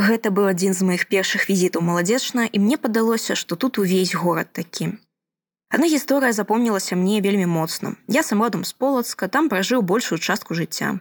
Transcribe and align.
Гэта 0.00 0.30
быў 0.32 0.48
адзін 0.48 0.72
з 0.72 0.86
маіх 0.88 1.02
першых 1.12 1.44
візітаў 1.50 1.84
маладзечна 1.84 2.48
і 2.48 2.58
мне 2.64 2.76
падалося, 2.80 3.34
што 3.36 3.56
тут 3.60 3.76
увесь 3.82 4.14
горад 4.16 4.48
такі. 4.56 4.96
Адна 5.68 5.86
гісторыя 5.92 6.32
запомнілася 6.32 6.96
мне 6.96 7.20
вельмі 7.20 7.44
моцна. 7.46 7.92
Я 8.08 8.22
сам 8.22 8.40
родам 8.42 8.64
з 8.64 8.72
полацка, 8.72 9.28
там 9.28 9.52
пражыў 9.52 9.84
большую 9.84 10.18
частку 10.18 10.56
жыцця. 10.56 10.96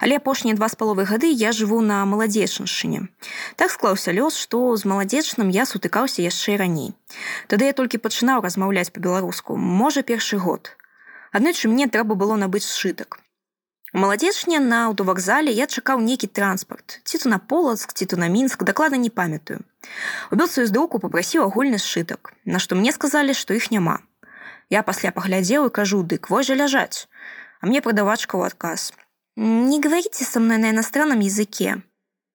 Але 0.00 0.18
апошнія 0.18 0.58
два 0.58 0.68
з 0.68 0.74
паловы 0.74 1.06
гады 1.06 1.30
я 1.30 1.54
жыву 1.54 1.80
на 1.86 2.02
маладзечаншыне. 2.04 3.06
Так 3.56 3.70
склаўся 3.70 4.10
лёс, 4.10 4.36
што 4.36 4.76
з 4.76 4.90
маладзечным 4.90 5.48
я 5.48 5.62
сутыкаўся 5.62 6.26
яшчэ 6.26 6.58
раней. 6.58 6.92
Тады 7.46 7.70
я 7.70 7.78
толькі 7.78 8.02
пачынаў 8.02 8.42
размаўляць 8.42 8.90
па-беларуску, 8.90 9.56
можа 9.56 10.02
першы 10.02 10.36
год. 10.36 10.74
Аднойчы 11.30 11.70
мне 11.70 11.86
трэба 11.86 12.18
было 12.18 12.34
набыць 12.36 12.66
сшытак. 12.66 13.22
У 13.94 13.98
маладзечне 13.98 14.58
на 14.58 14.86
аўтовакзале 14.88 15.52
я 15.52 15.66
чакаў 15.66 16.00
нейкі 16.00 16.26
транспарт, 16.26 17.00
ці 17.04 17.18
то 17.18 17.28
на 17.28 17.38
полацк, 17.38 17.92
ці 17.92 18.06
то 18.08 18.16
на 18.16 18.28
мінск, 18.32 18.64
дакладна 18.64 18.96
не 18.96 19.10
памятаю. 19.10 19.60
Убіл 20.32 20.48
сваю 20.48 20.66
здоўку 20.70 20.98
попрасіў 20.98 21.44
агульны 21.44 21.76
сшытак, 21.76 22.32
на 22.48 22.56
што 22.58 22.72
мне 22.72 22.92
сказалі, 22.96 23.36
што 23.36 23.52
іх 23.52 23.68
няма. 23.70 24.00
Я 24.72 24.80
пасля 24.82 25.12
паглядзеў 25.12 25.68
і 25.68 25.74
кажу, 25.76 26.00
дык 26.02 26.32
вось 26.32 26.48
жа 26.48 26.56
ляжаць. 26.56 27.04
А 27.60 27.68
мне 27.68 27.84
прадавачка 27.84 28.40
ў 28.40 28.48
адказ. 28.48 28.96
Не 29.36 29.80
говорите 29.80 30.24
со 30.24 30.40
мной 30.40 30.56
на 30.56 30.72
иностранном 30.72 31.20
языке. 31.20 31.84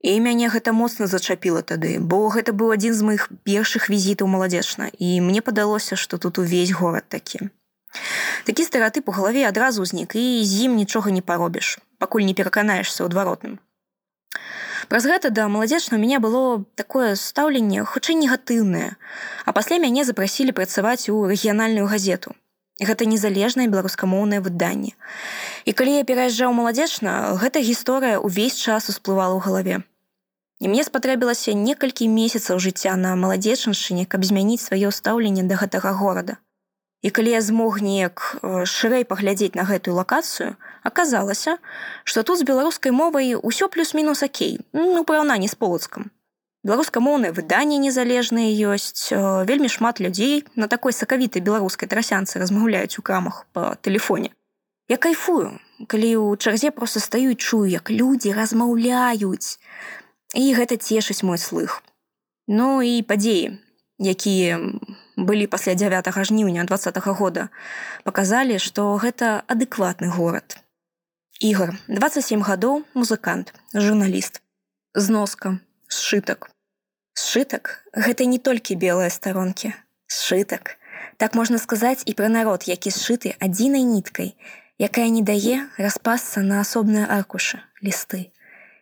І 0.05 0.19
мяне 0.21 0.53
гэта 0.53 0.77
моцна 0.77 1.09
зачапіла 1.09 1.65
тады, 1.65 1.97
бо 1.97 2.29
гэта 2.29 2.53
быў 2.53 2.77
адзін 2.77 2.93
з 2.93 3.01
моих 3.01 3.23
першых 3.49 3.89
візітаў 3.89 4.29
маладзечна 4.29 4.93
і 4.93 5.21
мне 5.25 5.41
падалося, 5.41 5.97
што 5.97 6.21
тут 6.21 6.37
увесь 6.37 6.69
горад 6.69 7.09
такі. 7.09 7.49
Такі 8.47 8.63
стэеатып 8.63 9.09
у 9.11 9.13
галаве 9.15 9.43
адразу 9.43 9.83
ўзнік 9.83 10.15
і 10.15 10.25
з 10.47 10.67
ім 10.71 10.79
нічога 10.79 11.11
не 11.11 11.19
паробіш, 11.19 11.79
пакуль 11.99 12.23
не 12.23 12.31
пераканаешся 12.31 13.03
ў 13.03 13.11
адваротным. 13.11 13.59
Праз 14.87 15.03
гэта 15.03 15.31
да 15.35 15.51
маладзечна 15.51 15.97
у 15.97 15.99
мяне 15.99 16.23
было 16.23 16.63
такое 16.79 17.19
стаўленне 17.19 17.83
хутчэй 17.83 18.15
негатыўнае, 18.15 18.95
а 19.43 19.49
пасля 19.51 19.83
мяне 19.83 20.07
запрасілі 20.07 20.55
працаваць 20.55 21.11
у 21.11 21.27
рэгіянальную 21.27 21.91
газету. 21.91 22.39
Гэта 22.79 23.09
незалежнае 23.09 23.67
беларускамоўнае 23.67 24.39
выданне. 24.39 24.95
І 25.67 25.75
калі 25.75 25.99
я 25.99 26.07
пераязджаў 26.07 26.55
маладзечна, 26.55 27.35
гэта 27.43 27.59
гісторыя 27.59 28.23
ўвесь 28.23 28.55
час 28.55 28.87
усплывала 28.87 29.35
ў 29.35 29.43
галаве. 29.43 29.83
І 30.63 30.71
мне 30.71 30.87
спатрэбілася 30.87 31.51
некалькі 31.51 32.07
месяцаў 32.07 32.63
жыцця 32.63 32.95
на 32.95 33.19
маладзечаншыне, 33.19 34.07
каб 34.07 34.23
змяніць 34.23 34.63
сваё 34.63 34.95
стаўленне 34.95 35.43
да 35.43 35.59
гэтага 35.59 35.91
горада. 35.91 36.39
І 37.05 37.09
калі 37.09 37.29
я 37.29 37.41
змог 37.41 37.81
неяк 37.81 38.41
э, 38.41 38.65
шырэй 38.65 39.05
паглядзець 39.05 39.53
на 39.53 39.63
гэтую 39.69 39.93
лакацыю, 39.93 40.57
аказалася, 40.81 41.57
што 42.03 42.23
тут 42.23 42.41
з 42.41 42.47
беларускай 42.47 42.91
мовай 42.91 43.35
усё 43.37 43.69
плюс-мінус 43.69 44.23
акей, 44.23 44.59
ну 44.73 45.03
параўнанні 45.05 45.47
з 45.47 45.55
полацкам. 45.55 46.09
Беларускамоўнае 46.65 47.31
выданне 47.37 47.77
незалежнае 47.77 48.49
ёсць, 48.49 49.13
э, 49.13 49.45
вельмі 49.45 49.69
шмат 49.69 50.01
людзей 50.01 50.43
на 50.55 50.67
такой 50.67 50.91
сакавітай 50.91 51.41
беларускай 51.41 51.87
трасянцы 51.87 52.41
размаўляюць 52.41 52.97
у 52.97 53.05
крамах 53.05 53.45
па 53.53 53.77
тэлефоне. 53.81 54.33
Я 54.89 54.97
кайфую, 54.97 55.59
калі 55.85 56.09
ў 56.17 56.37
чарзе 56.41 56.71
проста 56.71 56.99
стаю 56.99 57.35
чую, 57.35 57.69
як 57.69 57.91
людзі 57.91 58.33
размаўляюць. 58.33 59.59
І 60.33 60.43
гэта 60.57 60.81
цешыць 60.81 61.23
мой 61.23 61.37
слых. 61.37 61.83
Ну 62.47 62.81
і 62.81 63.03
падзеі, 63.03 63.59
якія 63.99 64.59
былі 65.17 65.47
пасля 65.47 65.73
9 65.73 66.07
жніўня 66.23 66.63
два 66.63 66.77
-го 66.77 67.13
года 67.13 67.49
показалі 68.03 68.59
што 68.59 68.95
гэта 68.97 69.41
адэкватны 69.47 70.07
горад. 70.07 70.61
Ігор 71.39 71.75
27 71.87 72.41
гадоў 72.41 72.85
музыкант 72.93 73.53
журналіст. 73.73 74.41
Зноска 74.93 75.59
сшытак. 75.87 76.49
Сшытак 77.13 77.83
гэта 77.93 78.25
не 78.25 78.37
толькі 78.37 78.75
белыя 78.75 79.09
старонкі. 79.09 79.73
Сшытак 80.07 80.77
так 81.17 81.35
можна 81.35 81.57
сказаць 81.57 82.03
і 82.05 82.13
пра 82.13 82.29
народ 82.29 82.63
які 82.69 82.89
сшыты 82.89 83.35
адзінай 83.39 83.83
ніткай 83.83 84.35
якая 84.77 85.09
не 85.09 85.21
дае 85.25 85.65
распасца 85.77 86.41
на 86.41 86.61
асобныя 86.61 87.09
аркушы 87.09 87.59
лісты. 87.81 88.29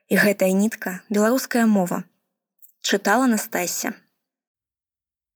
І 0.08 0.16
гэтая 0.20 0.52
нітка 0.52 1.02
беларуская 1.10 1.66
мова. 1.66 2.04
Чытала 2.82 3.26
настасья 3.26 3.96